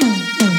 Mm-hmm. 0.00 0.53